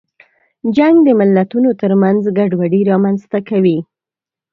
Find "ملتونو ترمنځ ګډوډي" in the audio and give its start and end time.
1.19-2.81